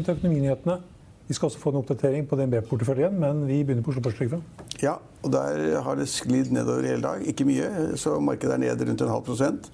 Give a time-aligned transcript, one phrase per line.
[0.00, 0.76] Velkommen til Økonominyhetene.
[1.28, 4.42] Vi skal også få en oppdatering på DNB-porteføljen, men vi begynner på Oslo Børs.
[4.82, 7.26] Ja, og der har det sklidd nedover hele dag.
[7.26, 9.70] Ikke mye, så markedet er ned rundt en halv prosent.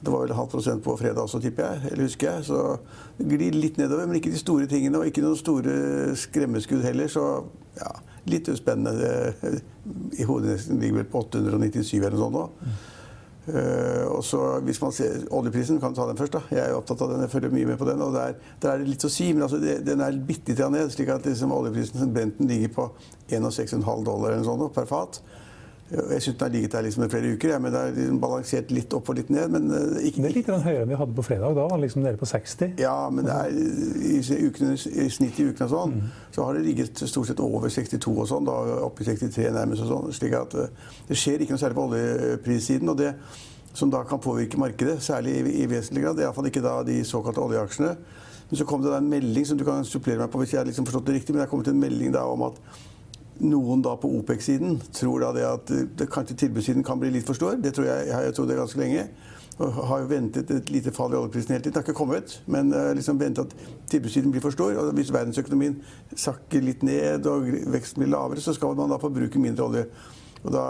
[0.00, 1.92] Det var vel halv prosent på fredag også, tipper jeg.
[1.92, 2.44] eller husker jeg.
[2.44, 2.78] Så
[3.18, 4.98] det glir litt nedover, men ikke de store tingene.
[4.98, 7.08] Og ikke noen store skremmeskudd heller.
[7.08, 7.24] Så
[7.78, 7.92] ja,
[8.26, 9.34] litt uspennende.
[10.18, 12.46] I hovedindeksen ligger vel på 897 eller noe sånt nå.
[13.50, 16.36] Uh, og så hvis man ser Oljeprisen, kan ta den først.
[16.36, 16.42] da.
[16.54, 18.02] Jeg er opptatt av den, jeg følger mye med på den.
[18.02, 20.64] og Der, der er det litt å si, men altså det, den er bitte litt
[20.70, 20.90] ned.
[20.94, 22.88] slik at liksom oljeprisen Brenten ligger på
[23.30, 25.22] 1,6,5 dollar eller sånt, per fat.
[25.90, 28.18] Jeg syns den har ligget der liksom i flere uker, ja, men det er liksom
[28.22, 29.50] balansert litt opp og litt ned.
[29.50, 31.56] Men uh, ikke, det er litt høyere enn vi hadde på fredag.
[31.56, 32.76] Da var den liksom nede på 60.
[32.78, 33.58] Ja, men det er,
[34.10, 36.16] i, ukene, i snitt i ukene og sånn, mm.
[36.36, 38.46] så har det ligget stort sett over 62 og sånn.
[38.46, 40.18] da, Oppe i 63 nærmest og sånn.
[40.20, 42.94] slik at uh, det skjer ikke noe særlig på oljeprissiden.
[42.94, 43.14] og det
[43.74, 46.16] som da kan påvirke markedet, særlig i, i vesentlig grad.
[46.18, 47.92] Det er iallfall ikke da de såkalte oljeaksjene.
[48.50, 50.58] Men så kom det da en melding som du kan supplere meg på hvis jeg
[50.58, 52.58] har liksom forstått det riktig, men det er kommet en melding da om at
[53.40, 57.38] noen da på OPEC-siden tror da det at det, kanskje tilbudssiden kan bli litt for
[57.38, 57.58] stor.
[57.60, 59.06] Det tror jeg, jeg har trodd ganske lenge.
[59.60, 61.74] Og har ventet et lite fall i oljeprisen hele tiden.
[61.74, 64.72] Det har ikke kommet, men uh, liksom ventet at tilbudssiden blir for stor.
[64.80, 65.76] Og hvis verdensøkonomien
[66.14, 69.84] sakker litt ned og veksten blir lavere, så skal man da forbruke mindre olje.
[70.40, 70.64] Og da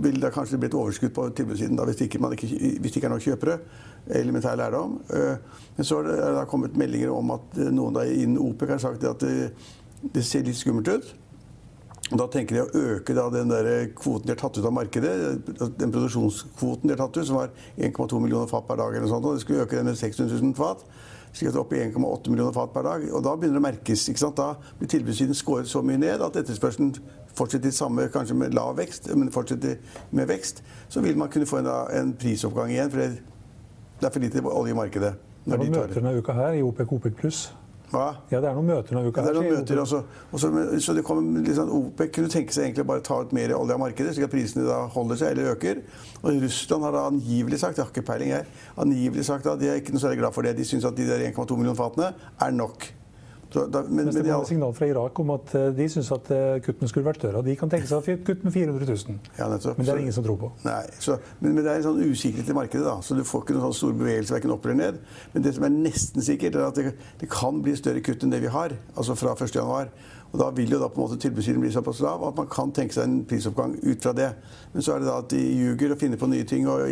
[0.00, 3.12] vil det kanskje bli et overskudd på tilbudssiden da, hvis, det ikke, ikke, ikke er
[3.12, 3.58] nok kjøpere.
[4.16, 4.96] Elementær lærdom.
[5.76, 9.04] Men så er det, det kommet meldinger om at noen da innen OPEC har sagt
[9.04, 9.50] at det,
[10.14, 11.12] det ser litt skummelt ut.
[12.12, 13.66] Da tenker de å øke den der
[13.96, 15.12] kvoten de har tatt ut av markedet,
[15.78, 18.96] den produksjonskvoten de har tatt ut, som var 1,2 millioner fat per dag.
[18.96, 20.84] eller sånt, og De skulle øke den med 600 000 fat,
[21.32, 23.08] slik at det er oppe i 1,8 millioner fat per dag.
[23.08, 24.08] Og Da begynner det å merkes.
[24.08, 24.36] ikke sant?
[24.36, 26.94] Da blir tilbudssiden skåret så mye ned at etterspørselen
[27.34, 29.80] fortsetter i samme, kanskje med lav vekst, men fortsetter
[30.12, 30.62] med vekst.
[30.88, 33.22] Så vil man kunne få en, en prisoppgang igjen, for det,
[34.02, 35.14] er for lite olje i markedet.
[35.44, 37.54] De møter denne uka her i OPEC OPEC pluss.
[37.94, 38.06] Hva?
[38.32, 39.22] Ja, det er noen møter denne uka.
[39.22, 40.00] Ja, det er noen møter også.
[40.34, 40.50] også
[40.82, 43.82] så det kom, liksom, OPEC kunne tenke seg egentlig bare ta ut mer olje av
[43.82, 45.84] markedet, slik at prisene da holder seg eller øker.
[46.24, 48.50] Og Russland har da angivelig sagt jeg har ikke peiling her,
[48.84, 50.56] angivelig sagt at de er ikke noe særlig glad for det.
[50.58, 52.90] De syns at de der 1,2 millioner fatene er nok.
[53.54, 56.08] Så, da, men, Mens det var et signal fra Irak om at eh, de syns
[56.16, 57.42] at eh, kuttene skulle vært større.
[57.46, 59.20] De kan tenke seg å kutte med 400 000.
[59.38, 60.50] Ja, men det er det ingen som tror på.
[60.66, 63.44] Nei, så, men, men, det er en sånn usikkerhet i markedet, da, så du får
[63.44, 64.98] ikke noen sånn stor bevegelse verken opp eller ned.
[65.36, 68.34] Men det som er nesten sikkert, er at det, det kan bli større kutt enn
[68.34, 68.74] det vi har.
[68.98, 69.94] Altså fra 1.1.
[70.34, 72.72] Og Da vil jo da på en måte tilbudssiden bli såpass lav at man kan
[72.74, 74.32] tenke seg en prisoppgang ut fra det.
[74.72, 76.82] Men så er det da at de ljuger og finner på nye ting og,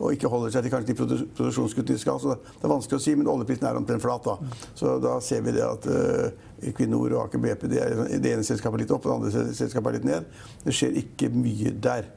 [0.00, 2.18] og ikke holder seg til kanskje de produksjonskuttene de skal.
[2.18, 4.26] Så det er vanskelig å si, men oljeprisen er omtrent flat.
[4.26, 4.66] da.
[4.74, 8.50] Så da ser vi det at uh, Equinor og Aker BP det, er, det ene
[8.50, 10.38] selskapet er litt opp, det andre selskapet er litt ned.
[10.66, 12.10] Det skjer ikke mye der.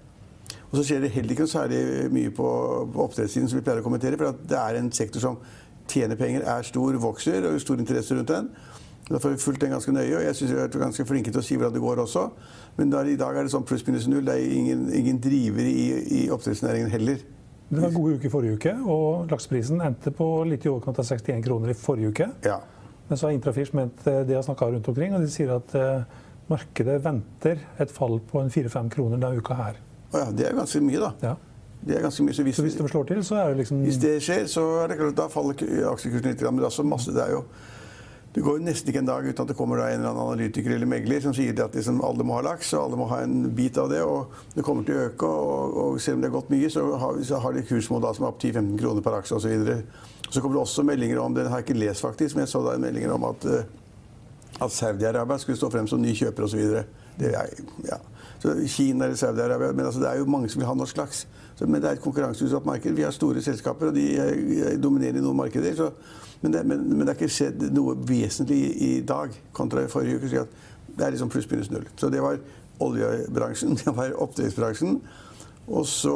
[0.72, 1.82] Og så skjer det heller ikke noe særlig
[2.16, 2.52] mye på
[3.06, 4.18] oppdrettssiden, som vi pleier å kommentere.
[4.18, 5.38] For det er en sektor som
[5.92, 8.48] tjener penger, er stor, vokser, og stor interesse rundt den.
[9.12, 11.34] Derfor har vi fulgt den ganske nøye, og jeg syns vi har vært ganske flinke
[11.34, 12.26] til å si hvordan det går også.
[12.78, 14.24] Men der, i dag er det sånn pluss-minus null.
[14.28, 15.86] Det er ingen, ingen driver i,
[16.22, 17.24] i oppdrettsnæringen heller.
[17.72, 20.98] Det var en god uke i forrige uke, og lakseprisen endte på litt i overkant
[21.00, 22.28] av 61 kroner i forrige uke.
[22.44, 22.58] Ja.
[23.08, 25.72] Men så har Intrafish ment eh, det har snakka rundt omkring, og de sier at
[25.80, 26.04] uh,
[26.52, 29.80] markedet venter et fall på en 4-5 kroner denne uka her.
[30.12, 31.14] Ja, det er ganske mye, da.
[31.24, 31.38] Ja.
[31.82, 32.36] Det er ganske mye.
[32.36, 34.66] Så hvis, så hvis det slår til, så er det liksom Hvis det skjer, så
[34.84, 36.44] er det klart, da faller aksjekursen litt.
[36.44, 37.46] Men det er masse, det er jo
[38.34, 40.88] det går nesten ikke en dag uten at det kommer en eller annen analytiker eller
[40.88, 43.76] megler som sier at liksom alle må ha laks, og alle må ha en bit
[43.82, 44.00] av det.
[44.08, 45.28] Og det kommer til å øke.
[45.28, 48.28] Og, og selv om det har gått mye, så har, så har de kursmål som
[48.28, 49.68] er opp 10-15 kroner per aksje osv.
[49.68, 52.54] Så, så kommer det også meldinger om det har jeg ikke lest faktisk, men jeg
[52.54, 53.68] så da meldinger om at, eh,
[54.64, 56.64] at Saudi-Arabia skulle stå frem som ny kjøper osv.
[57.20, 57.98] Ja.
[58.42, 61.28] Så Kina eller Saudi-Arabia Men altså, det er jo mange som vil ha norsk laks.
[61.56, 62.96] Så, men det er et konkurranseutsatt marked.
[62.98, 65.76] Vi har store selskaper, og de dominerer i noen markeder.
[65.78, 65.92] Så,
[66.42, 69.92] men, det, men, men, det, har ikke skjedd noe vesentlig i, i dag kontra i
[69.92, 70.32] forrige uke.
[70.32, 71.86] Så det er liksom pluss-minus null.
[71.96, 72.40] Så det var
[72.82, 75.02] oljebransjen, det var oppdrettsbransjen.
[75.72, 76.14] Og så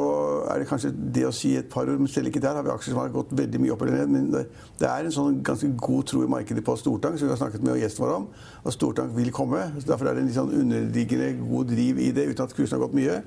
[0.52, 2.72] er det kanskje det å si et par ord, men selv ikke der har vi
[2.74, 4.12] aksjer som har gått veldig mye opp eller ned.
[4.12, 4.42] Men det,
[4.80, 7.64] det er en sånn ganske god tro i markedet på Stortank, som vi har snakket
[7.64, 8.26] med gjesten vår om.
[8.62, 9.62] At Stortank vil komme.
[9.78, 12.76] Så derfor er det en litt sånn underliggende god driv i det, uten at kursen
[12.76, 13.20] har gått mye.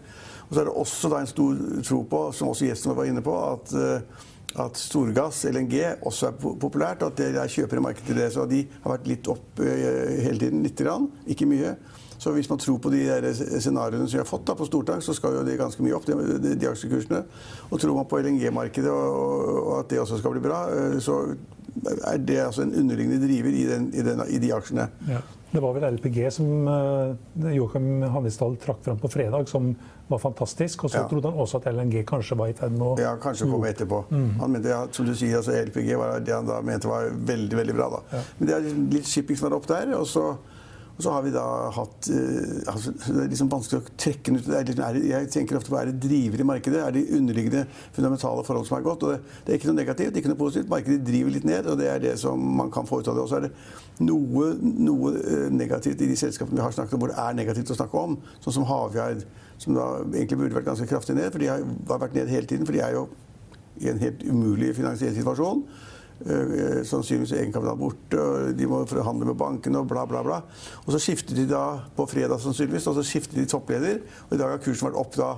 [0.49, 3.25] Og så er det også en stor tro på, som også gjesten vår var inne
[3.25, 5.75] på, at, eh, at storgass, LNG,
[6.09, 7.03] også er populært.
[7.05, 8.29] At det er kjøpere i markedet til det.
[8.33, 10.63] Så de har vært litt opp hele tiden.
[10.65, 11.09] Lite grann.
[11.29, 11.75] Ikke mye.
[12.19, 14.99] Så hvis man tror på de der scenarioene som vi har fått da, på stortang,
[15.01, 17.21] så skal jo det ganske mye opp, de, de, aksjekursene.
[17.69, 20.65] Og tror man på LNG-markedet og, og, at det også skal bli bra,
[20.99, 21.21] så
[21.85, 24.89] er det altså en underliggende driver i, den, i, den, i de aksjene.
[25.07, 25.21] Ja.
[25.51, 29.71] Det var vel LPG som Joakim Joachim Hannisdal trakk fram på fredag, som
[30.07, 30.83] var fantastisk.
[30.83, 31.07] Og så ja.
[31.09, 34.03] trodde han også at LNG kanskje var i ferd med å Ja, kanskje komme etterpå.
[34.11, 34.29] Mm.
[34.41, 37.61] Han mente, ja, som du sier, altså LPG var det han da mente var veldig
[37.63, 37.89] veldig bra.
[37.97, 38.03] da.
[38.17, 38.23] Ja.
[38.37, 39.93] Men det er litt shipping som er opp der.
[39.97, 40.31] og så
[40.99, 41.41] og så har vi da
[41.71, 44.47] hatt uh, altså, Det er liksom vanskelig å trekke den ut.
[44.49, 46.81] Det er, jeg tenker ofte på er det driver i markedet.
[46.83, 47.61] Er det underliggende
[47.95, 49.05] fundamentale forhold som er godt?
[49.07, 50.67] og det, det, er ikke noe negativt, ikke noe positivt.
[50.73, 53.23] Markedet driver litt ned, og det er det som man kan få ut av det.
[53.23, 53.53] Og så er det
[54.09, 57.71] noe, noe uh, negativt i de selskapene vi har snakket om hvor det er negativt
[57.71, 58.19] å snakke om.
[58.43, 59.23] Sånn som Havyard,
[59.55, 61.31] som da egentlig burde vært ganske kraftig ned.
[61.31, 61.63] For de har,
[61.93, 63.07] har vært ned hele tiden, for de er jo
[63.79, 65.63] i en helt umulig finansiell situasjon.
[66.19, 70.41] Uh, sannsynligvis egenkapital borte, og de må forhandle med bankene og bla, bla, bla.
[70.85, 71.63] Og så skifter de da
[71.95, 74.01] på fredag sannsynligvis, og så skifter de toppleder.
[74.27, 75.29] Og i dag har kursen vært opp da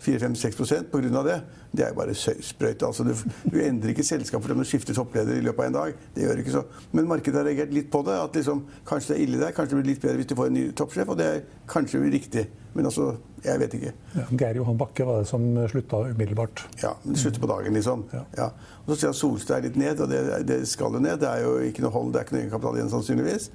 [0.00, 1.22] 4-5-6 pga.
[1.22, 1.40] det.
[1.72, 2.82] Det er bare sprøyt.
[2.82, 3.14] Altså, du,
[3.44, 5.98] du, endrer ikke selskap fordi du skifter toppleder i løpet av en dag.
[6.14, 6.62] Det gjør ikke så.
[6.92, 8.16] Men markedet har reagert litt på det.
[8.16, 10.50] At liksom, kanskje det er ille der, kanskje det blir litt bedre hvis du får
[10.50, 11.12] en ny toppsjef.
[11.12, 12.46] Og det er kanskje riktig.
[12.74, 13.10] Men altså,
[13.44, 13.92] jeg vet ikke.
[14.14, 16.64] Ja, Geir Johan Bakke var det som slutta umiddelbart.
[16.82, 18.06] Ja, det slutter på dagen, liksom.
[18.14, 18.22] Ja.
[18.38, 18.48] Ja.
[18.84, 21.18] Og så ser jeg Solstad litt ned, og det, det, skal jo ned.
[21.20, 23.50] Det er jo ikke noe hold, det er ikke noe egenkapital igjen, sannsynligvis.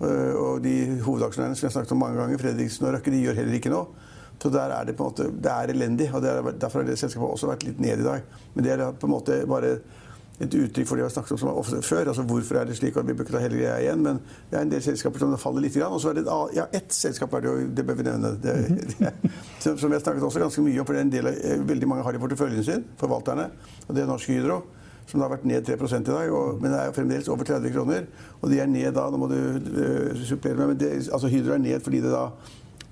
[0.00, 3.24] Øh, og de hovedaksjonærene som jeg har snakket om mange ganger, Fredriksen og Røkke, de
[3.24, 4.08] gjør heller ikke noe.
[4.40, 6.10] Så der er det på en måte, det er elendig.
[6.14, 8.22] og er, Derfor har det selskapet også vært litt ned i dag.
[8.54, 9.74] Men det er på en måte bare
[10.40, 12.08] et uttrykk for det vi har snakket om før.
[12.08, 12.96] altså Hvorfor er det slik?
[12.96, 14.20] og Vi bør ikke ta hele greia igjen, men
[14.50, 15.76] det er en del selskaper som faller litt.
[15.84, 16.24] Og så er det
[16.56, 18.32] ja, ett selskap er det jo, det bør vi nevne.
[18.40, 18.56] Det,
[18.98, 19.12] det,
[19.62, 21.88] som, som har snakket også ganske mye om, for det er en del, av, veldig
[21.92, 23.50] mange har i porteføljen sin, forvalterne.
[23.88, 24.62] Og det er Norsk Hydro
[25.10, 28.04] som har vært ned 3 i dag, og, men det er fremdeles over 30 kroner.
[28.40, 31.56] Og de er ned da, nå må du uh, supplere meg, men det, altså Hydro
[31.56, 32.28] er ned fordi det da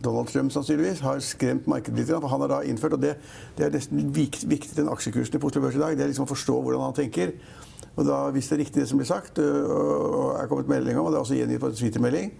[0.05, 2.11] Donald Trump sannsynligvis har skremt markedet litt.
[2.11, 3.17] For han har da innført, og det,
[3.59, 6.33] det er nesten viktig den aksjekursene på Oslo Børs i dag, det er liksom å
[6.35, 7.35] forstå hvordan han tenker.
[7.99, 11.09] Og da, Hvis det er riktig det som blir sagt, og er kommet melding om,
[11.09, 12.35] og det er også gjengitt på en Twitter-melding,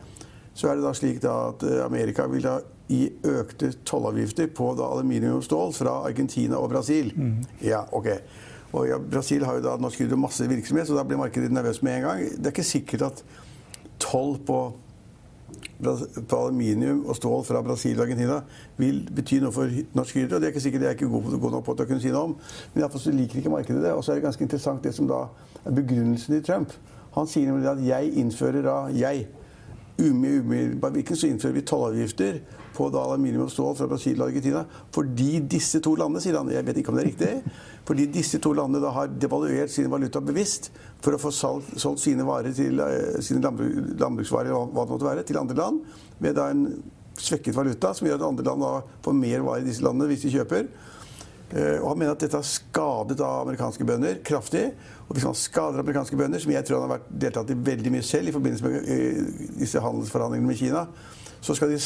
[0.59, 2.59] så er det da slik da at Amerika vil da
[2.89, 7.13] gi økte tollavgifter på da aluminium og stål fra Argentina og Brasil.
[7.15, 7.43] Mm.
[7.63, 8.09] Ja, ok.
[8.73, 11.85] Og ja, Brasil har jo da norsk hydro masse virksomhet, så da blir markedet nervøst
[11.87, 12.25] med en gang.
[12.37, 13.23] Det er ikke sikkert at
[14.03, 14.59] toll på
[15.79, 18.41] på aluminium og stål fra Brasil og Argentina
[18.77, 20.39] vil bety noe for norsk hydro.
[20.39, 22.13] Det er ikke sikkert jeg er ikke god, god nok på til å kunne si
[22.13, 22.37] noe om.
[22.75, 23.95] Men iallfall så liker ikke markedet det.
[23.95, 25.25] Og så er det ganske interessant det som da
[25.65, 26.75] er begrunnelsen til Trump.
[27.17, 29.29] Han sier nemlig at jeg innfører da jeg
[29.99, 32.41] umiddelbart virkning så innfører vi tollavgifter
[32.77, 34.63] på da aluminium og stål fra Brasil og Argentina
[34.95, 37.57] fordi disse to landene, sier han, jeg vet ikke om det er riktig,
[37.89, 40.71] fordi disse to landene da har devaluert sin valuta bevisst
[41.03, 42.79] for å få solgt, solgt sine til
[43.25, 45.83] sine landbruk, landbruksvarer hva det måtte være, til andre land
[46.23, 46.65] med da en
[47.19, 48.73] svekket valuta, som gjør at andre land da
[49.03, 50.71] får mer varer i disse landene hvis de kjøper.
[51.49, 54.67] Uh, og Han mener at dette har skadet av amerikanske bønder kraftig.
[55.09, 57.95] Og hvis man skader amerikanske bønder, som jeg tror han har vært deltatt i veldig
[57.95, 60.85] mye selv i forbindelse med uh, disse handelsforhandlingene med Kina,
[61.41, 61.79] så skal de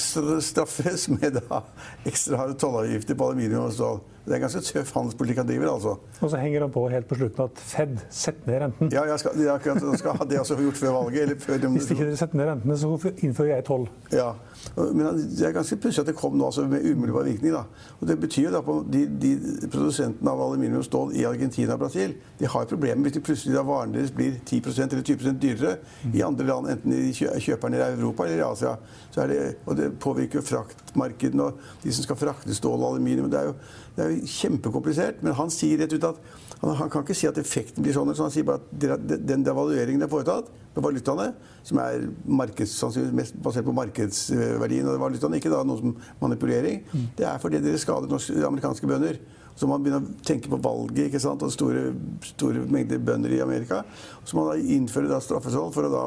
[0.42, 1.60] straffes med da
[2.08, 4.00] ekstra tollavgifter på aluminium og stål.
[4.24, 5.68] Det er ganske tøff handelspolitikk han driver.
[5.72, 5.96] altså.
[6.20, 8.92] Og så henger han på helt på slutten at Fed setter ned renten.
[8.94, 11.22] Ja, jeg skal, jeg skal ha det også gjort før valget.
[11.22, 13.88] eller før de, Hvis ikke dere setter ned rentene, så innfører jeg toll.
[14.12, 14.32] Ja,
[14.78, 15.06] men
[15.38, 17.52] Det er ganske pussig at det kom nå altså med umiddelbar virkning.
[17.52, 17.64] da.
[18.00, 19.32] Og Det betyr jo da på de, de
[19.72, 23.54] produsentene av aluminium og stål i Argentina og Brasil de har problemer hvis de plutselig
[23.54, 25.76] da varene deres blir 10 eller 20 dyrere
[26.14, 28.72] i andre land, enten de kjøper den i Europa eller i Asia.
[29.14, 33.30] Så det, og det påvirker jo fraktmarkedene og de som skal frakte stål og aluminium.
[33.30, 33.54] Det er jo,
[33.96, 35.20] det er jo kjempekomplisert.
[35.24, 36.20] Men han sier rett ut at
[36.62, 38.12] han, han, kan ikke si at effekten blir sånn.
[38.16, 41.32] Så han sier bare at den devalueringen det er foretatt på valutaene,
[41.66, 47.06] som er mest basert på markedsverdien av valutaene, ikke da noe som manipulering, mm.
[47.18, 49.20] det er fordi dere skader norske, amerikanske bønder.
[49.52, 51.42] Så man begynner å tenke på valget ikke sant?
[51.44, 51.90] og store,
[52.24, 53.82] store mengder bønder i Amerika.
[54.24, 56.04] Så man da innfører da straffesold for å da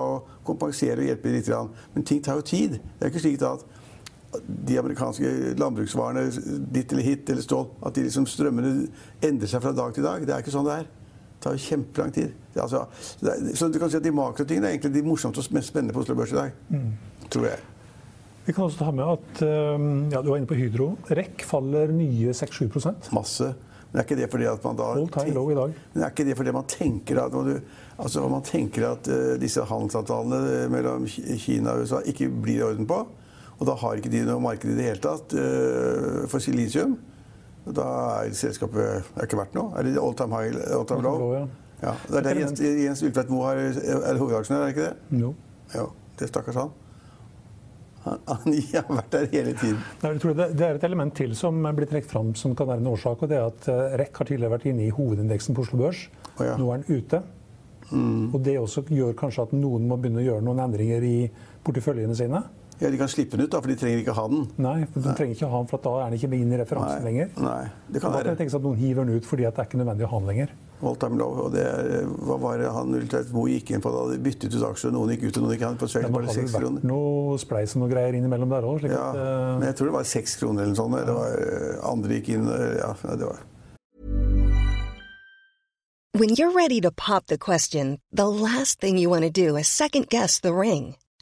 [0.47, 1.51] kompensere og hjelpe litt.
[1.93, 2.79] Men ting tar jo tid.
[2.81, 3.67] Det er ikke slik da at
[4.45, 6.25] de amerikanske landbruksvarene,
[6.73, 8.87] ditt eller hit eller stål, at de liksom strømmene
[9.25, 10.25] endrer seg fra dag til dag.
[10.25, 10.89] Det er ikke sånn det er.
[10.89, 12.33] Det tar jo kjempelang tid.
[12.55, 12.85] Altså,
[13.53, 16.01] så du kan si at De makrotingene er egentlig de morsomste og mest spennende på
[16.01, 16.55] Oslo Børs i dag.
[16.73, 16.91] Mm.
[17.29, 17.61] Tror jeg.
[18.45, 19.41] Vi kan også ta med at
[20.13, 20.91] ja, du var inne på Hydro.
[21.09, 22.69] REC faller nye 6-7
[23.13, 23.53] Masse.
[23.95, 24.89] Men er ikke det fordi at man da
[25.55, 25.75] dag.
[25.93, 27.53] Men er ikke det fordi man tenker at, du,
[27.95, 32.89] altså man tenker at uh, disse handelsavtalene mellom Kina og USA ikke blir i orden
[32.89, 32.97] på?
[33.55, 36.97] Og da har ikke de noe marked i det hele tatt uh, for silisium.
[37.65, 37.85] Da
[38.21, 38.81] er selskapet
[39.15, 39.71] er ikke verdt noe.
[39.79, 41.47] Er det all time high, all time low?
[41.81, 41.93] ja.
[42.07, 45.21] Det er der Jens, Jens Ultvedt Moe er hovedaksjonær, er det ikke det?
[45.23, 45.31] Jo.
[45.73, 45.85] Ja,
[46.19, 46.73] det stakkars han.
[48.05, 49.79] Han, har vært der hele tiden.
[50.01, 53.23] Det, det, er et element til som blir trukket fram som kan være en årsak.
[53.23, 56.05] og det er at eh, REC har tidligere vært inne i hovedindeksen på Oslo Børs.
[56.35, 56.53] Oh, ja.
[56.59, 57.23] Nå er den ute.
[57.89, 58.33] Mm.
[58.33, 61.17] Og Det også gjør kanskje at noen må begynne å gjøre noen endringer i
[61.65, 62.43] porteføljene sine.
[62.79, 64.45] Ja, De kan slippe den ut, da, for de trenger ikke ha den.
[64.59, 65.15] Nei, for de Nei.
[65.15, 67.07] trenger ikke ha den, for da er den ikke inn i referansen Nei.
[67.07, 67.29] lenger.
[67.39, 68.23] Nei, det kan da være.
[68.25, 70.19] kan jeg tenke at noen hiver den ut fordi det er ikke nødvendig å ha
[70.19, 70.55] den lenger.
[70.83, 73.93] All time low, og det er, Hva var det han Ultveit Moe gikk inn på
[73.93, 74.91] da de byttet ut aksjer?
[74.91, 76.83] Noen gikk ut, og noen gikk inn på 6 bare 6 kroner.
[76.83, 78.83] Det noe spleis og noe greier innimellom der òg.
[78.91, 79.55] Ja, at, uh...
[79.61, 80.99] men jeg tror det var 6 kroner eller noe sånt.
[81.07, 83.43] Det var, eh, andre gikk inn Ja, det var
[86.15, 89.67] When you're ready to pop the question, the last thing you want to do is
[89.67, 90.95] second guess the ring.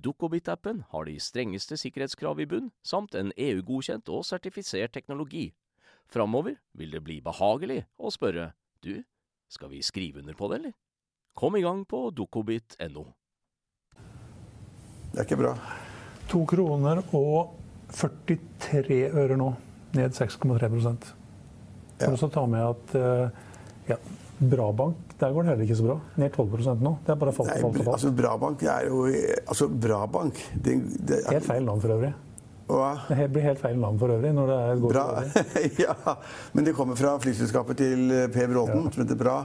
[0.00, 5.50] Dukkobit-appen har de strengeste sikkerhetskrav i bunn, samt en EU-godkjent og sertifisert teknologi.
[6.10, 9.02] Framover vil det bli behagelig å spørre du,
[9.50, 10.76] skal vi skrive under på det, eller?
[11.34, 13.04] Kom i gang på dukkobit.no.
[15.10, 15.54] Det er ikke bra.
[16.30, 17.56] To kroner og
[17.94, 19.50] 43 øre nå.
[19.98, 20.68] Ned 6,3
[21.98, 22.10] For ja.
[22.14, 23.40] å ta med at eh,
[23.90, 23.96] ja,
[24.40, 25.98] Brabank der går det heller ikke så bra.
[26.16, 26.94] Ned 12% nå.
[27.04, 27.88] Det er bare falt og falt.
[27.92, 30.76] Altså, Brabank er jo altså, Brabank det,
[31.08, 32.12] det er, Helt feil navn for øvrig.
[32.70, 32.90] Hva?
[33.08, 34.32] Det blir helt feil navn for øvrig.
[34.34, 35.06] når det er går Bra.
[35.84, 36.14] ja,
[36.52, 38.94] Men det kommer fra flyselskapet til eh, Per Bråten, ja.
[38.94, 39.36] som heter Bra.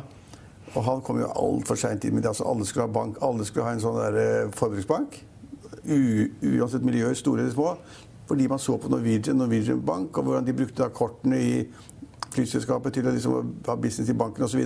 [0.75, 2.31] Og han kom jo altfor seint inn med det.
[2.31, 5.19] Altså, alle skulle ha bank, alle skulle ha en sånn der, uh, forbruksbank.
[5.85, 5.99] U,
[6.55, 7.75] uansett miljøer, store eller små.
[8.29, 11.51] Fordi man så på Norwegian, Norwegian Bank, og hvordan de brukte kortene i
[12.35, 14.61] flyselskapet til å liksom, ha business i banken osv.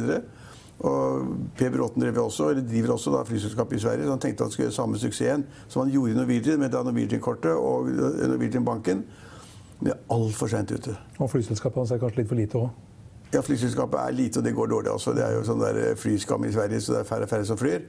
[0.79, 4.05] Og Per Bråten drev også, eller driver også da, flyselskapet i Sverige.
[4.05, 6.77] så Han tenkte at han skulle gjøre samme suksessen som han gjorde i Norwegian med
[6.77, 9.03] Norwegian-kortet og Norwegian-banken.
[9.79, 10.95] Men det er altfor seint ute.
[11.19, 12.69] Og flyselskapet hans er kanskje litt for lite òg?
[13.33, 15.13] Ja, flyselskapet er lite, og det går dårlig også.
[15.13, 17.45] Det er jo sånn der eh, flyskam i Sverige, så det er færre og færre
[17.45, 17.83] som flyr.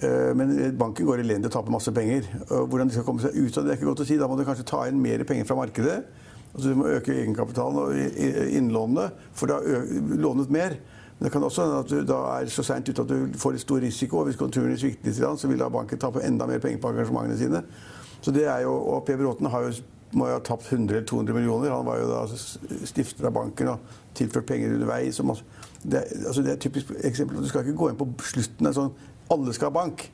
[0.00, 2.26] Eh, men banken går elendig og taper masse penger.
[2.48, 4.18] Hvordan de skal komme seg ut av det, er ikke godt å si.
[4.18, 6.00] Da må du kanskje ta inn mer penger fra markedet.
[6.54, 7.94] Altså Du må øke egenkapitalen og
[8.50, 9.60] innlånene, for da
[10.18, 10.74] lånet mer.
[11.18, 13.52] Men det kan også hende at du da er så seint ute at du får
[13.52, 14.18] litt stor risiko.
[14.18, 17.38] og Hvis konturene svikter litt, så vil da banken tape enda mer penger på engasjementene
[17.38, 17.62] sine.
[18.20, 19.74] Så det er jo, og Per Bråten har jo,
[20.16, 21.74] må jo ha tapt 100 eller 200 millioner.
[21.74, 22.22] Han var jo da
[22.88, 25.20] stifter av banken og tilført penger underveis.
[25.82, 27.36] Det, altså det er et typisk eksempel.
[27.36, 28.90] Du skal ikke gå inn på slutten av sånn
[29.30, 30.08] Alle skal ha bank.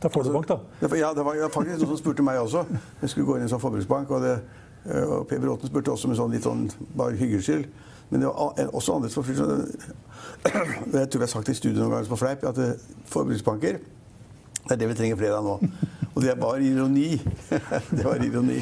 [0.00, 0.56] Da får du bank, da.
[0.96, 2.64] Ja, det var faktisk noen som spurte meg også.
[3.02, 4.10] Jeg skulle gå inn i en sånn forbruksbank.
[4.16, 4.38] Og, det,
[4.86, 7.68] og Per Bråten spurte også med sånn litt sånn bare hyggeskyld.
[8.10, 11.92] Men det var også andre som Jeg tror vi har sagt det i studio noen
[11.94, 12.76] ganger på fleip, at eh,
[13.12, 13.80] forbruksbanker
[14.70, 15.56] det er det vi trenger flere av nå.
[16.12, 17.16] Og det er bare ironi.
[17.96, 18.60] det var ironi.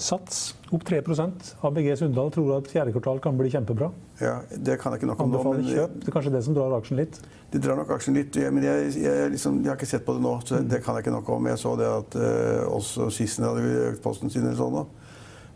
[0.00, 3.90] Sats opp 3% ABG Sundal tror at fjerde kvartal kan bli kjempebra.
[4.20, 5.42] Ja, Det kan jeg ikke nok om nå.
[5.52, 5.96] Men kjøp.
[6.00, 7.20] Det er kanskje det som drar aksjen litt?
[7.50, 8.36] Det drar nok aksjen litt.
[8.54, 11.06] Men jeg, jeg, liksom, jeg har ikke sett på det nå, så det kan jeg
[11.06, 11.48] ikke nok om.
[11.50, 14.84] Jeg så det at uh, også Sissener hadde økt posten sin eller sånn nå.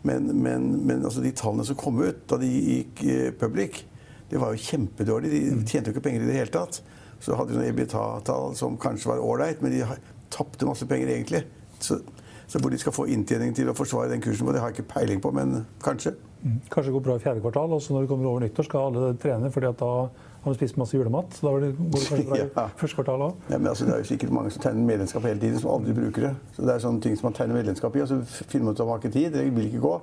[0.05, 3.05] Men, men, men altså de tallene som kom ut da de gikk
[3.39, 3.85] public,
[4.29, 5.31] det var jo kjempedårlig.
[5.31, 5.63] De mm.
[5.65, 6.81] tjente jo ikke penger i det hele tatt.
[7.23, 9.81] Så hadde de noen EBITA-tall som kanskje var ålreit, men de
[10.33, 11.45] tapte masse penger egentlig.
[11.79, 11.99] Så,
[12.45, 14.93] så, hvor de skal få inntjening til å forsvare den kursen, det har jeg ikke
[14.95, 16.15] peiling på, men kanskje.
[16.43, 16.59] Mm.
[16.69, 18.89] Kanskje det går bra i fjerde kvartal, og så når det kommer over nyttår, skal
[18.91, 19.51] alle trene.
[19.53, 19.93] fordi at da
[20.45, 21.33] har du spist masse julemat.
[21.33, 22.67] Så Da går det kanskje bra i ja.
[22.77, 23.39] første kvartal òg.
[23.49, 26.27] Ja, altså, det er jo sikkert mange som tegner medlemskap hele tiden, som aldri bruker
[26.27, 26.33] det.
[26.55, 28.83] Så det er sånne ting som man tegner medlemskap i, og så finner man ut
[28.83, 29.31] at man har ikke tid.
[29.33, 29.95] Det vil ikke gå.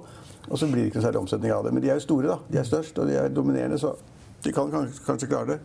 [0.48, 1.72] Og så blir det ikke noe særlig omsetning av det.
[1.76, 2.38] Men de er jo store, da.
[2.50, 3.94] De er størst, og de er dominerende, så
[4.42, 5.60] de kan kanskje klare det.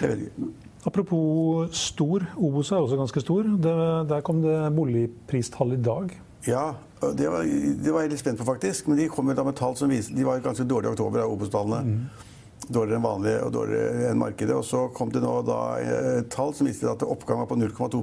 [0.00, 0.50] Jeg vet ikke.
[0.86, 2.26] Apropos stor.
[2.36, 3.46] Obos er også ganske stor.
[3.46, 3.74] Det,
[4.10, 6.10] der kom det boligpristall i dag.
[6.46, 7.46] Ja, det var,
[7.84, 8.90] det var, jeg litt spent på, faktisk.
[8.90, 11.22] Men de kom jo da med tall som viste De var ganske dårlige i oktober,
[11.30, 11.82] Obos-tallene.
[11.86, 12.31] Mm.
[12.68, 14.54] Dårligere enn vanlig og dårligere enn markedet.
[14.56, 18.02] Og så kom det nå da et tall som viste at oppgang var på 0,2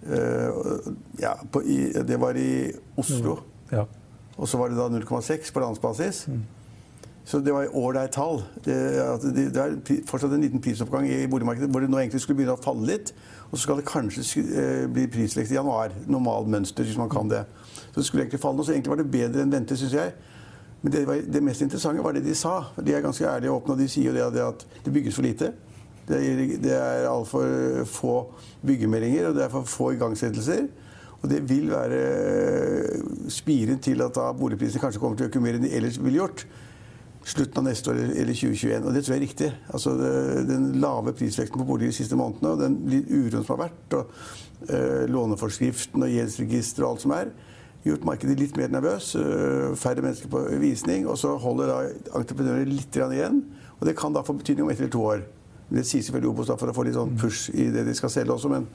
[0.00, 0.50] uh,
[1.20, 3.40] ja, på, i, Det var i Oslo.
[3.70, 3.74] Mm.
[3.74, 3.84] Ja.
[4.40, 6.24] Og så var det da 0,6 på landsbasis.
[6.30, 6.46] Mm.
[7.30, 8.40] Så det var ålreit tall.
[8.64, 8.74] Det,
[9.22, 12.56] det, det, er fortsatt en liten prisoppgang i boligmarkedet hvor det nå egentlig skulle begynne
[12.56, 13.12] å falle litt.
[13.50, 15.94] Og så skal det kanskje eh, bli prisvekst i januar.
[16.10, 17.44] Normal mønster, hvis man kan det.
[17.92, 20.16] Så det skulle egentlig falle nå, Så egentlig var det bedre enn ventet, syns jeg.
[20.82, 22.54] Men det, var, det, mest interessante var det de sa.
[22.80, 25.18] De er ganske ærlige og åpne, og de sier jo det, det at det bygges
[25.18, 25.52] for lite.
[26.08, 26.20] Det,
[26.64, 28.14] det er altfor få
[28.66, 30.64] byggemeldinger, og det er for få igangsettelser.
[31.20, 35.42] Og det vil være eh, spiren til at da boligprisene kanskje kommer til å øke
[35.44, 36.46] mer enn de ellers ville gjort
[37.28, 38.86] slutten av neste år eller 2021.
[38.86, 39.50] Og det tror jeg er riktig.
[39.74, 39.92] Altså
[40.48, 42.78] den lave prisveksten på boliger de siste månedene og den
[43.10, 47.32] uroen som har vært, og øh, låneforskriften og gjeldsregisteret og alt som er,
[47.84, 49.14] gjort markedet litt mer nervøs.
[49.16, 51.08] Øh, færre mennesker på visning.
[51.08, 51.80] Og så holder da
[52.20, 53.44] entreprenører litt igjen.
[53.78, 55.22] Og det kan da få betydning om ett eller to år.
[55.70, 58.34] Det sier selvfølgelig Obos for å få litt sånn push i det de skal selge
[58.34, 58.50] også.
[58.50, 58.66] Men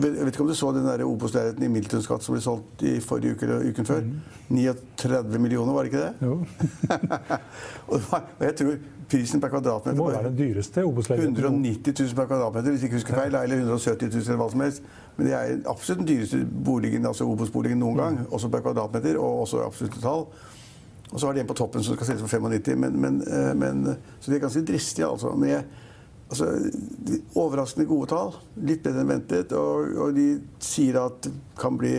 [0.00, 2.94] jeg vet ikke om du så den der Obos-leiligheten i Milton som ble solgt i
[3.04, 4.06] forrige uke eller uken før?
[4.06, 4.22] Mm.
[4.56, 6.14] 39 millioner, var det ikke det?
[6.24, 6.38] Jo.
[7.92, 11.36] og jeg tror prisen per kvadratmeter Det må være den dyreste Obos-leiligheten.
[11.36, 13.34] 190 000 per kvadratmeter, hvis jeg ikke husker feil.
[13.34, 14.82] Eller 170 000 eller hva som helst.
[15.16, 18.20] Men det er absolutt den dyreste boligen, altså Obos-boligen noen gang.
[18.20, 18.30] Mm.
[18.36, 20.26] Også per kvadratmeter, og også absolutte tall.
[21.08, 23.52] Og så har de en på toppen som skal selges for 95, men, men, eh,
[23.56, 25.32] men, så de er ganske dristige, altså.
[25.32, 25.62] Med
[26.30, 26.52] altså,
[27.34, 28.36] overraskende gode tall.
[28.68, 29.52] Litt bedre enn ventet.
[29.56, 30.28] Og, og, de
[30.60, 31.96] sier at det kan bli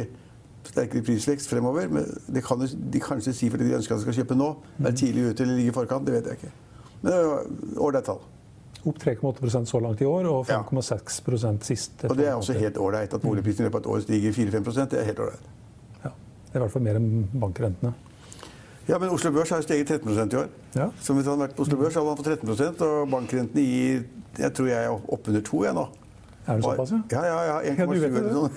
[0.69, 1.89] sterkere prisvekst fremover.
[1.89, 4.53] Men det kan de kanskje si fordi de ønsker at de skal kjøpe nå.
[4.77, 6.05] Være tidlig ute eller ligge i forkant.
[6.07, 6.55] Det vet jeg ikke.
[7.01, 8.19] Men det er ålreit tall.
[8.87, 11.53] Opp 3,8 så langt i år, og 5,6 ja.
[11.67, 12.05] sist.
[12.07, 13.13] Og det er også helt ålreit.
[13.13, 15.49] At boligprisene i løpet av et år stiger 4-5 Det er helt ålreit.
[16.03, 16.13] Ja.
[16.13, 17.93] Det er i hvert fall mer enn bankrentene.
[18.89, 20.47] Ja, men Oslo Børs har steget 13 i år.
[20.75, 20.87] Ja.
[21.01, 24.07] Så hvis han hadde vært på Oslo Børs, hadde han fått 13% og bankrentene gir
[24.39, 25.85] jeg tror jeg er oppunder to jeg nå.
[26.47, 26.99] Er det såpass, ja?
[27.11, 28.53] Ja, ja, ja 1,7 eller noe sånt.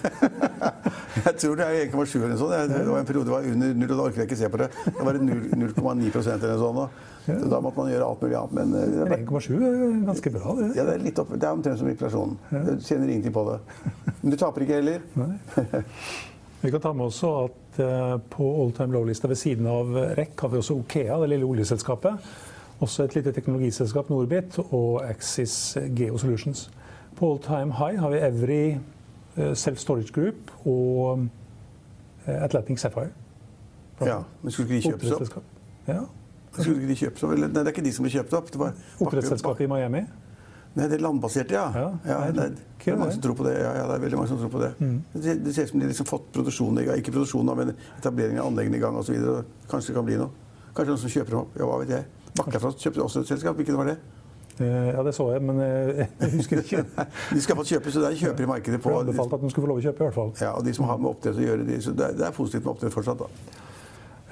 [1.26, 2.54] jeg tror det er 1,7 eller noe sånt.
[2.72, 4.60] Det var en periode det var under null, og da orker jeg ikke se på
[4.62, 4.68] det.
[4.86, 7.00] Det var det 0,9 eller noe sånt.
[7.26, 8.54] Så da måtte man gjøre alt mulig annet.
[8.58, 10.68] Men, 1,7 er ganske bra, det.
[10.78, 12.38] Ja, det er, litt opp, det er omtrent som inflasjonen.
[12.50, 13.58] Du tjener ingenting på det.
[14.22, 15.04] Men du taper ikke heller.
[15.18, 15.34] Nei.
[16.62, 20.36] Vi kan ta med også at eh, på all time low-lista ved siden av REC
[20.38, 22.28] har vi også Okea, det lille oljeselskapet.
[22.82, 26.68] Også et lite teknologiselskap, Norbit, og Axis Geo Solutions.
[27.22, 28.78] På all time high har vi Every
[29.36, 31.28] eh, Self Storage Group og
[32.26, 33.12] eh, Atlantic Sapphire.
[34.00, 35.44] Ja, men skulle ikke de kjøpes opp?
[35.86, 36.00] Ja.
[36.56, 37.36] Skulle ikke de kjøpes opp?
[37.38, 38.50] Nei, det er ikke de som ble kjøpt opp.
[39.06, 40.00] Oppdrettsselskapet i Miami?
[40.72, 41.68] Nei, det er landbaserte, ja.
[41.76, 43.52] ja, ja det, er, det, er mange som tror på det.
[43.60, 44.72] Ja, ja, det er veldig mange som tror på det.
[44.80, 44.96] Mm.
[45.12, 47.04] Det, det, ser ut som de har liksom fått produksjonen i gang.
[47.04, 49.14] Ikke produksjonen, men etableringen av anleggene i gang osv.
[49.70, 50.34] Kanskje det kan bli noe.
[50.72, 51.54] Kanskje noen som kjøper dem opp.
[51.60, 52.32] Ja, hva vet jeg.
[52.40, 53.62] Bakkafrost kjøpte også et selskap.
[53.62, 54.00] Hvilket var det?
[54.60, 56.84] Eh, ja, det så jeg, men eh, jeg husker ikke.
[57.32, 58.92] de skal få kjøpe, så det er kjøper i markedet på.
[58.92, 60.32] Jeg anbefalte at de skulle få lov å kjøpe, i hvert fall.
[60.44, 62.36] Ja, og de som har med oppdrett å gjøre, de, så det er, det er
[62.36, 63.60] positivt med oppdrett fortsatt, da.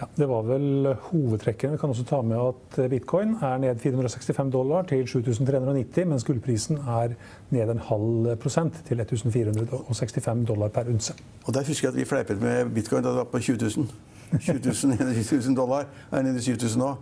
[0.01, 1.77] Ja, det var vel hovedtrekkene.
[1.77, 6.81] Vi kan også ta med at bitcoin er ned 465 dollar til 7390, mens gullprisen
[6.89, 7.19] er
[7.53, 11.13] ned en halv prosent til 1465 dollar per unse.
[11.45, 13.93] Og Der husker jeg at vi fleipet med bitcoin da det var på 20 000.
[14.41, 15.85] 20 000, dollar.
[16.13, 16.95] Er nede i 7000 nå.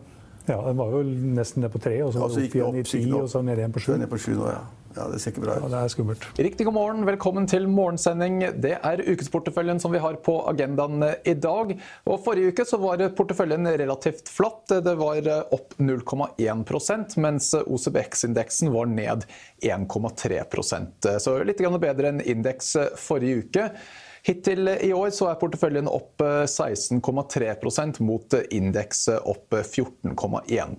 [0.49, 2.85] Ja, den var jo nesten ned på tre, og så var det opp igjen i
[2.89, 3.95] ti, og så ned igjen på sju.
[4.01, 4.63] Ned på sju nå, ja.
[4.97, 5.63] Ja, Det ser ikke bra ut.
[5.63, 6.25] Ja, det er skummelt.
[6.39, 8.41] Riktig god morgen, velkommen til morgensending.
[8.59, 11.75] Det er ukesporteføljen som vi har på agendaen i dag.
[12.09, 14.65] Og Forrige uke så var porteføljen relativt flatt.
[14.83, 19.29] Det var opp 0,1% mens OCBX-indeksen var ned
[19.63, 23.71] 1,3% Så litt bedre enn indeks forrige uke.
[24.29, 30.75] Hittil i år så er porteføljen opp 16,3% mot indeks opp 14,1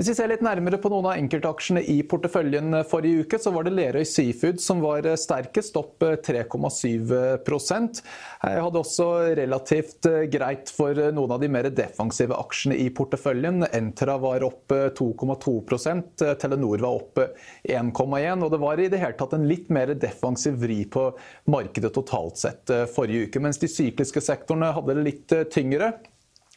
[0.00, 3.66] Hvis vi ser litt nærmere på noen av enkeltaksjene i porteføljen forrige uke, så var
[3.66, 11.34] det Lerøy Seafood som var sterkest, opp 3,7 Jeg hadde også relativt greit for noen
[11.36, 13.66] av de mer defensive aksjene i porteføljen.
[13.76, 17.20] Entra var opp 2,2% Telenor var opp
[17.68, 21.10] 1,1 og det var i det hele tatt en litt mer defensiv vri på
[21.52, 23.44] markedet totalt sett forrige uke.
[23.44, 25.92] Mens de sykliske sektorene hadde det litt tyngre.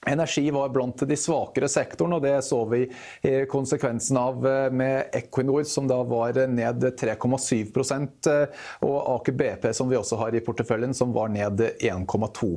[0.06, 2.84] Energi var blant de svakere sektorene, og det så vi
[3.50, 9.90] konsekvensen av eh, med Equinor, som da var ned 3,7 eh, og Aker BP, som
[9.90, 12.56] vi også har i porteføljen, som var ned 1,2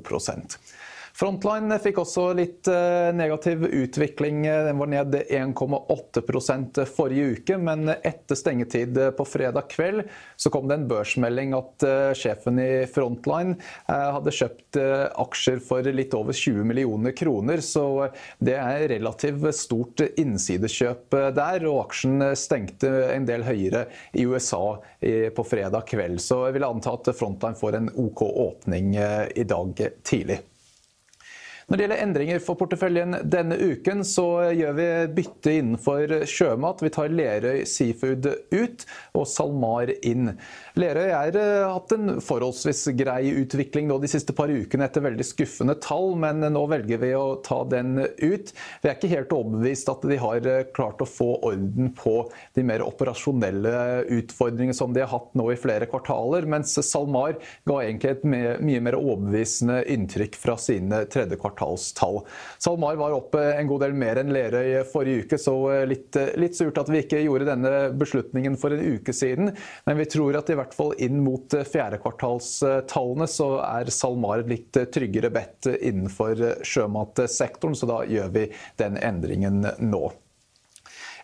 [1.16, 4.42] Frontline fikk også litt eh, negativ utvikling.
[4.44, 10.02] Den var ned 1,8% forrige uke, men etter stengetid på fredag kveld
[10.37, 15.88] så kom det en børsmelding at eh, sjefen i Frontline eh, hadde kjøpt aksjer for
[15.88, 17.62] litt over 20 millioner kroner.
[17.64, 17.87] Så
[18.37, 25.46] det er relativt stort innsidekjøp der, og aksjen stengte en del høyere i USA på
[25.48, 26.20] fredag kveld.
[26.20, 30.42] Så jeg vil anta at Frontline får en OK åpning i dag tidlig.
[31.66, 34.85] Når det gjelder endringer for porteføljen denne uken, så gjør vi
[35.16, 36.85] bytte innenfor sjømat.
[36.85, 38.85] Vi tar Lerøy Seafood ut
[39.18, 40.29] og SalMar inn.
[40.79, 45.74] Lerøy har eh, hatt en forholdsvis grei utvikling de siste par ukene etter veldig skuffende
[45.83, 48.55] tall, men nå velger vi å ta den ut.
[48.55, 52.14] Vi er ikke helt overbevist at de har eh, klart å få orden på
[52.55, 53.74] de mer operasjonelle
[54.20, 58.87] utfordringene som de har hatt nå i flere kvartaler, mens SalMar ga egentlig et mye
[58.87, 62.20] mer overbevisende inntrykk fra sine tredje kvartaler kvartalstall.
[62.58, 65.54] SalMar var opp en god del mer enn Lerøy forrige uke, så
[65.88, 69.52] litt, litt, surt at vi ikke gjorde denne beslutningen for en uke siden.
[69.86, 75.32] Men vi tror at i hvert fall inn mot fjerdekvartalstallene så er SalMar litt tryggere
[75.34, 78.46] bedt innenfor sjømatsektoren, så da gjør vi
[78.80, 80.06] den endringen nå.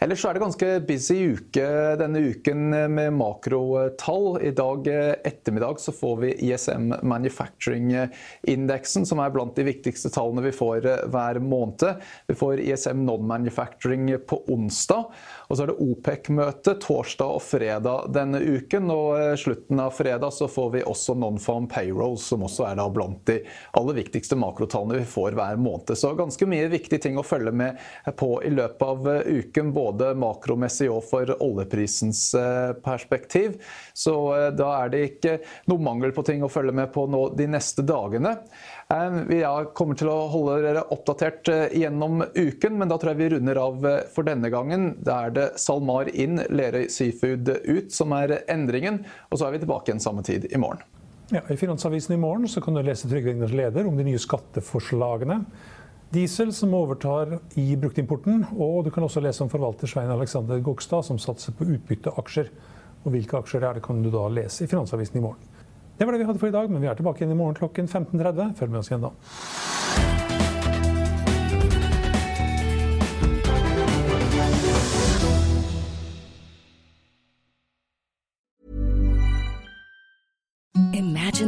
[0.02, 1.64] Ellers er det ganske busy uke
[2.00, 4.40] denne uken med makrotall.
[4.42, 10.50] I dag ettermiddag så får vi ISM Manufacturing-indeksen, som er blant de viktigste tallene vi
[10.56, 12.02] får hver måned.
[12.26, 15.06] Vi får ISM Non-Manufacturing på onsdag.
[15.46, 18.90] Og så er det OPEC-møte torsdag og fredag denne uken.
[18.90, 23.22] Og slutten av fredag så får vi også Non-Farm Payroll, som også er da blant
[23.30, 23.38] de
[23.78, 25.94] aller viktigste makrotallene vi får hver måned.
[25.94, 27.78] Så ganske mye viktige ting å følge med
[28.18, 29.70] på i løpet av uken.
[29.70, 33.58] både både makromessig og for oljeprisens eh, perspektiv.
[33.94, 35.38] Så eh, da er det ikke
[35.70, 38.36] noe mangel på ting å følge med på nå de neste dagene.
[38.92, 39.42] Eh, vi
[39.76, 43.86] kommer til å holde dere oppdatert gjennom uken, men da tror jeg vi runder av
[44.14, 44.92] for denne gangen.
[45.04, 49.02] Da er det SalMar inn, Lerøy Seafood ut som er endringen.
[49.30, 50.82] Og så er vi tilbake igjen samme tid i morgen.
[51.32, 55.38] Ja, I Finansavisen i morgen kan du lese Trygve Egners leder om de nye skatteforslagene.
[56.12, 58.42] Diesel som overtar i bruktimporten.
[58.60, 62.50] Og du kan også lese om forvalter Svein Alexander Gokstad som satser på utbytteaksjer.
[63.02, 65.48] Og hvilke aksjer er, det kan du da lese i Finansavisen i morgen.
[65.96, 67.56] Det var det vi hadde for i dag, men vi er tilbake igjen i morgen
[67.56, 68.52] klokken 15.30.
[68.60, 69.14] Følg med oss igjen da.